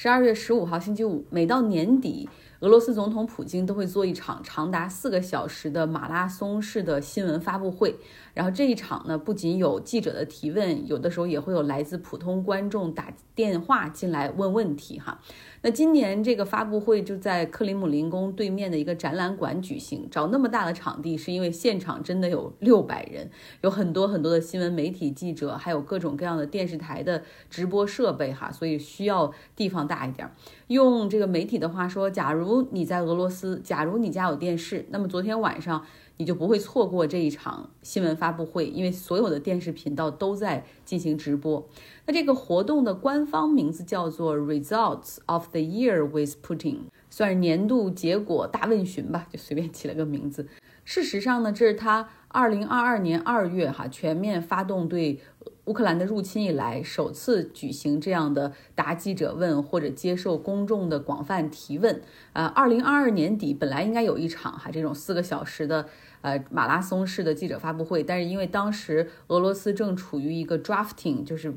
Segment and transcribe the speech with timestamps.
[0.00, 2.28] 十二月十五号星期五，每到年底。
[2.60, 7.96] 俄罗斯总统普京都会做一场长达四个小时的马拉松式的新闻发布会，
[8.32, 15.20] 然后这一场呢，不仅有记者的提问，有的时候也会有来自普通观众打电话进来问问题哈。
[15.62, 20.08] 那今年这个发布会就在克里姆林宫对面的一个展览馆举行。
[20.10, 23.30] 找那么大的场地，是因为现场真的有六百人，
[23.62, 30.30] 有很多很多的新闻媒体记者，还有各种各样的电视台的直播设备哈，所以需要地方大一点。
[30.68, 35.84] 用这个媒体的话说，假如你在俄罗斯，假如你家有电视，那么昨天晚上。
[36.20, 41.64] 你就不会错过这一场新闻发布会，因为所有的电视频道都在进行直播。
[42.06, 46.80] 那这个活动的官方名字叫做 Results of the Year with Putin，
[47.10, 50.46] 算是年度结果大问询吧，就随便起了个名字。
[50.84, 55.20] 事实上呢，这是他二零二二年二月哈全面发动对
[55.66, 62.00] 乌克兰的入侵以来首次举行这样的答记者问或者接受公众的广泛提问。
[62.32, 65.86] 呃，二零二二年底本来应该有一场哈这种四个小时的。
[66.20, 71.54] 呃，马拉松式的记者发布会，但是因为当时俄罗斯正处于一个 drafting，就是。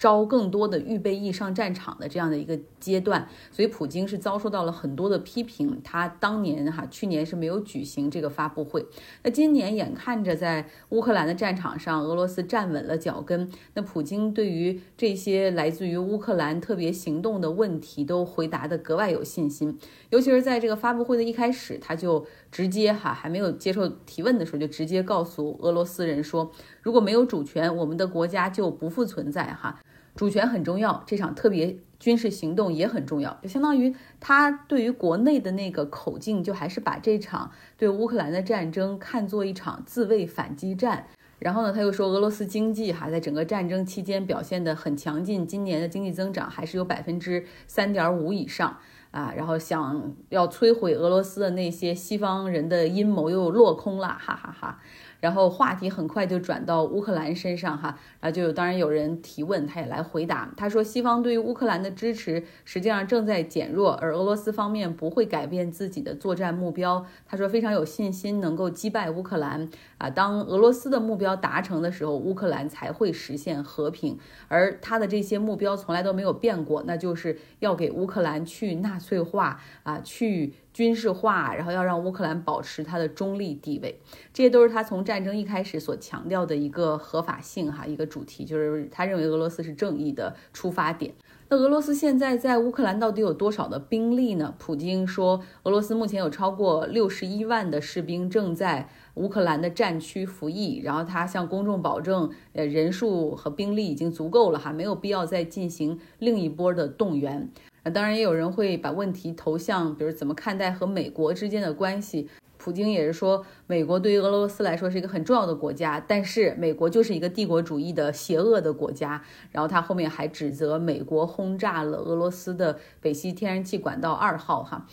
[0.00, 5.78] 招更多的预备役上战场的这样的一个阶段，所以普京是遭受到了很多的批评。
[5.84, 8.86] 他当年哈去年是没有举行这个发布会。
[9.22, 19.78] 那今年眼看着在乌克兰的战场上，俄罗斯站稳了脚跟，那普京对于这些来自于乌克兰特别行动的问题都回答的格外有信心。
[20.08, 29.78] 尤其是在这个发布会的一开始，他就直接哈还没有接受提问的时候，就直接告诉俄罗斯人说，如果没有主权，我们的国家就不复存在哈。
[30.20, 41.06] 主权很重要，这场特别军事行动也很重要，就相当于他对于国内的那个口径，就还是把这场对乌克兰的战争看作一场自卫反击战。
[41.38, 48.76] 然后呢，他又说俄罗斯经济哈在整个战争期间表现得很强劲，今年的经济增长还是有百分之三点五以上
[49.12, 49.32] 啊。
[49.34, 54.80] 然后想要摧毁俄罗斯的那些西方人的阴谋又落空了，哈哈哈。
[55.20, 60.52] 然后话题很快就转到乌克兰身上哈，然后就当然有人提问，他也来回答。
[60.56, 67.04] 他说，西方对于乌克兰的支持实际上正在减弱，而俄罗斯方面不会改变自己的作战目标。
[67.26, 69.68] 他说非常有信心能够击败乌克兰
[69.98, 70.08] 啊。
[70.08, 74.18] 当俄罗斯的目标达成的时候，乌克兰才会实现和平。
[74.48, 80.54] 而他的这些目标从来都没有变过，那就是要给乌克兰去纳粹化啊，去。
[80.72, 84.00] 军事化，然后要让乌克兰保持它的中立地位，
[84.32, 91.12] 这些都是他从战争一开始所强调的一个合法性哈，一个主题，就是他认为俄罗斯是正义的出发点。
[91.52, 94.54] 那俄罗斯现在在乌克兰到底有多少的兵力呢？
[94.56, 107.50] 普京说，俄罗斯目前有超过六十一万的士兵正在乌克兰的战区服役，然后他向公众保证，呃，人数和兵力已经足够了哈，没有必要再进行另一波的动员。
[107.82, 112.28] 那当然也有人会把问题投向，比如怎么看待和美国之间的关系。
[112.56, 119.22] 普京也是说，美国对于俄罗斯来说是一个很重要的国家，但是美国就是一个帝国主义的邪恶的国家。
[119.50, 124.86] 然后他后面还指责美国轰炸了俄罗斯的北溪天然气管道二号，哈。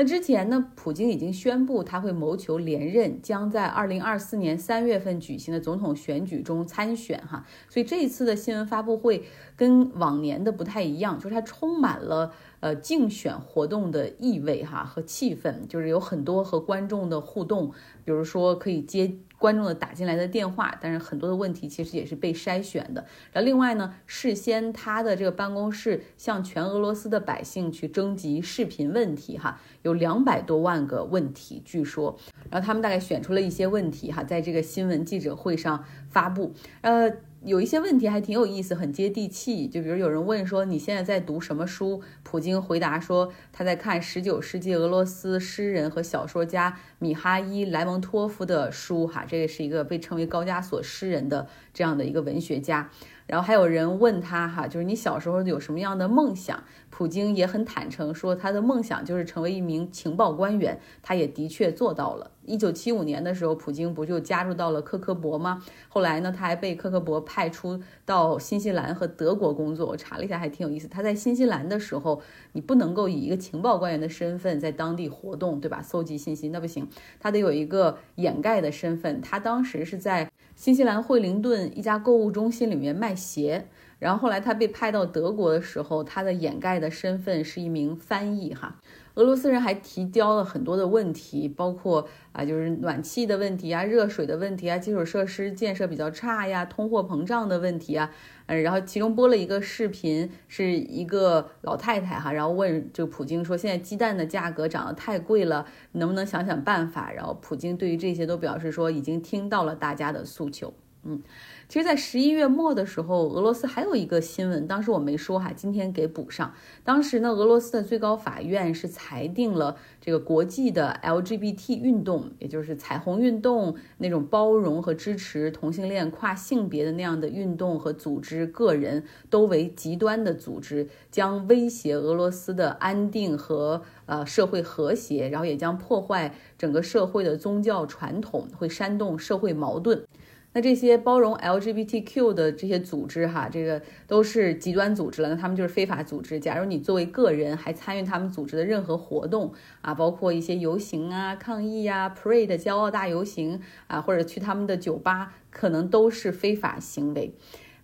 [0.00, 7.44] 那之前呢，普京已经宣布他会谋求连任，将在二零二四年三月份举行的总统选举中参选哈。
[7.68, 9.24] 所以这一次的新闻发布会
[9.56, 17.70] 跟往年的不太一样，就是它充满了呃竞选活动的意味哈和气氛，就是有很多和观众的互动，
[18.02, 19.18] 比如说可以接。
[19.40, 23.06] 观众的打进来的电话，但是很多的问题其实也是被筛选的。
[23.32, 32.18] 然后另外呢，事先他的这个办公室向全俄罗斯的百姓去征集视频问题，哈，有两百多万个问题，据说。
[32.50, 36.52] 然后他们大概选出了一些问题，哈，在这个新闻记者会上发布，
[36.82, 37.10] 呃。
[37.42, 39.66] 有一些问题还挺有意思，很接地气。
[39.66, 52.90] 就比如有人问说你现在在读什么书，普京回答说他在看十九世纪俄罗斯诗人和小说家米哈伊莱蒙托夫的书，哈，这个是一个被称为高加索诗人的这样的一个文学家。
[53.30, 56.60] 然后还有人问他哈，就是你小时候有什么样的梦想？
[56.90, 62.32] 普京也很坦诚说，他的梦想就是成为一名情报官员，他也的确做到了。
[62.44, 65.62] 一九七五年的时候，普京不就加入到了科科博吗？
[65.88, 69.86] 后来呢，他还被科科博派出到新西兰和德国工作。
[69.86, 70.88] 我查了一下，还挺有意思。
[70.88, 72.20] 他在新西兰的时候，
[72.52, 75.80] 你不能够以一个情报官员的身份在当地活动，对吧？
[75.80, 76.88] 搜集信息那不行，
[77.20, 79.20] 他得有一个掩盖的身份。
[79.20, 83.66] 他当时是在新西兰惠灵顿一家购物中心里面卖鞋。
[83.98, 88.76] 然后后来他被派到德国的时候，他的掩盖的身份是一名翻译哈。
[89.14, 98.10] 俄罗斯人还提交了很多的问题，包括啊，就是暖气的问题啊、热水的问题啊、基础设施建设比较差呀、通货膨胀的问题啊。
[98.46, 110.72] 嗯，然后其中播了一个视频，是一个老太太哈，然后问就普京说：“现在鸡蛋的价格涨得太贵了，能不能想想办法？”然后普京对于这些都表示说，已经听到了大家的诉求。
[111.04, 111.22] 嗯。
[111.68, 116.52] 其实，在十一月末的时候，俄罗斯还有一个新闻，当时我没说哈，今天给补上。
[116.82, 140.04] 当时呢，俄罗斯的最高法院是裁定了这个国际的 LGBT 运动，也就是彩虹运动那种包容和支持同性恋、跨性别的那样的运动和组织个人，都为极端的组织，将威胁俄罗斯的安定和呃社会和谐，然后也将破坏整个社会的宗教传统，会煽动社会矛盾。
[140.52, 145.28] 那这些包容 LGBTQ 的这些组织，哈，这个都是极端组织了。
[145.28, 146.40] 那他们就是非法组织。
[146.40, 157.32] 假如你作为个人还参与他们组织的任何活动啊，包括一些游行啊、抗议呀、Pray 的骄傲大游行啊，或者去他们的酒吧，可能都是非法行为。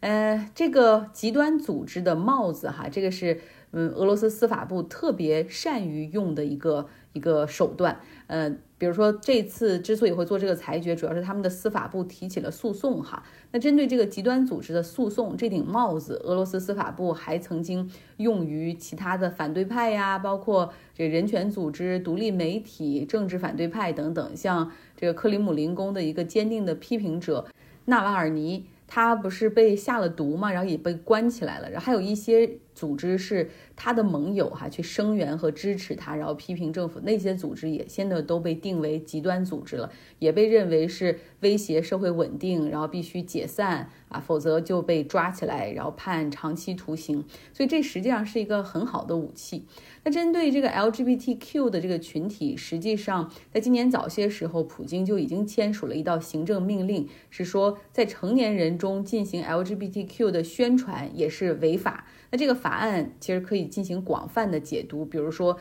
[0.01, 3.41] 呃，这个极端组织的帽子，哈，这个是
[3.79, 8.57] 嗯，俄罗斯司法部特别善于用的一个一个手段，呃。
[8.79, 13.23] 比如说，这次之所以会做这个裁决，主要是他们的司法部提起了诉讼哈。
[13.53, 24.37] 那针对这个极端组织的诉讼，这顶帽子，俄罗斯司法部还曾经用于其他的反对派呀，包括这人权组织、独立媒体、政治反对派等等。
[24.37, 27.47] 像这个克里姆林宫的一个坚定的批评者
[27.87, 31.71] 纳瓦尔尼，他不是被下了毒嘛，然后也被关起来了。
[31.71, 32.59] 然后还有一些。
[32.77, 47.25] 组织是他的盟友哈，去声援和支持他，然后批评政府那些组织也现在都被定为极端组织了，也被认为是威胁社会稳定，然后必须解散啊，否则就被抓起来，然后判长期徒刑。
[47.55, 49.65] 所以这实际上是一个很好的武器。
[50.05, 62.05] 那针对这个 LGBTQ 的这个群体，实际上在今年早些时候，普京就已经签署了一道行政命令，是说在成年人中进行 LGBTQ 的宣传也是违法。
[62.31, 65.57] 那这个法案其实可以进行广泛的解读，比如说，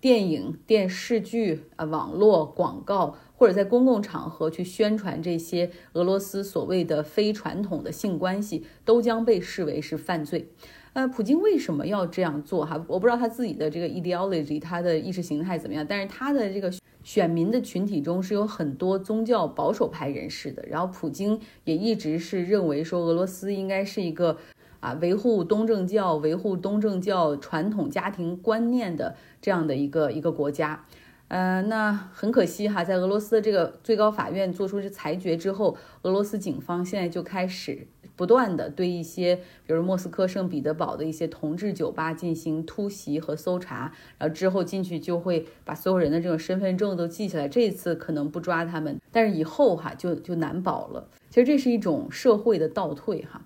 [0.00, 10.48] 电影、电视剧啊、网络广告，或者在公共场合去宣传这些俄罗斯所谓的非传统的性关系，都将被视为是犯罪。
[10.94, 12.64] 呃，普京为什么要这样做？
[12.64, 16.72] 哈，我不知道他自己的这个 ideology，他的意识形态怎么样，但是他的这个
[17.04, 20.64] 选民的群体中是有很多宗教保守派人士的。
[20.66, 24.38] 然后，普京也一直是认为说，俄罗斯应该是一个。
[24.86, 30.84] 啊，维护东正教、维护东正教传统家庭观念的这样的一个一个国家，
[31.26, 39.34] 呃，那很可惜哈，在俄罗斯的这个最高法院做出这裁决之后，俄罗斯警方现在就开始不断的对一些，
[39.66, 47.48] 比如莫斯科圣彼得堡的一些同志酒吧进行突袭和搜查，然后之后进去就会把所有人的这种身份证都记下来。
[47.48, 51.08] 这次可能不抓他们，但是以后哈就就难保了。
[51.28, 53.42] 其实这是一种社会的倒退哈。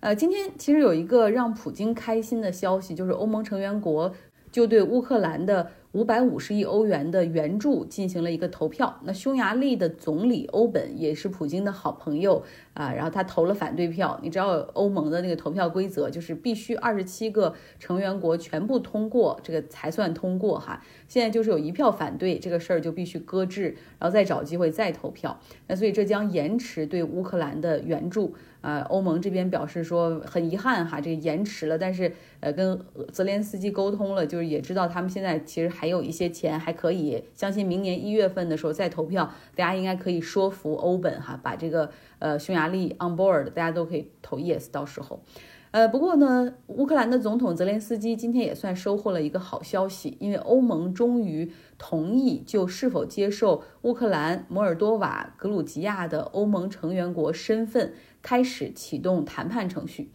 [0.00, 4.12] 呃，今天其实有一个让普京开心的消息，就是欧盟成员国
[4.52, 5.70] 就对乌克兰的。
[5.92, 12.42] 五百五十亿欧元的援助进行了一个投票，那匈牙利的总理欧本也是普京的好朋友
[12.74, 14.20] 啊，然后他投了反对票。
[14.22, 20.82] 你知道欧盟的那个投票规则，就是必须二十七个成员国全部通过这个才算通过哈。
[21.08, 25.40] 现在就是有一票反对，这个事儿就必须搁置，然后再找机会再投票。
[25.68, 28.80] 那所以这将延迟对乌克兰的援助啊。
[28.90, 32.78] 欧盟这边表示说很遗憾哈，这个延迟了，但是呃跟
[33.10, 35.77] 泽连斯基沟通了，就是也知道他们现在其实。
[35.78, 41.88] 还有一些钱还可以，相信明年一月份的时候再投票，大家应该可以说服欧本哈，把这个
[42.18, 44.68] 呃匈牙利 on board，大家都可以投 yes。
[44.72, 45.22] 到时候，
[45.70, 60.10] 呃，不过呢，乌克兰的总统泽连斯基今天也算收获了一个好消息，因为欧盟终于同意就是否接受乌克兰、摩尔多瓦、格鲁吉亚的欧盟成员国身份，开始启动谈判程序。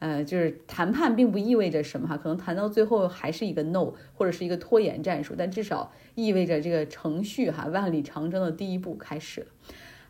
[0.00, 9.46] 呃，就是谈判并不意味着什么哈，可能谈到最后还是一个 no，或者是一个拖延战术，但至少意味着这个程序哈，万里长征的第一步开始了。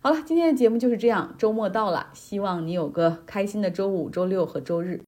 [0.00, 4.96] 好了，今天的节目就是这样，周末到了，希望你有个开心的周五、周六和周日。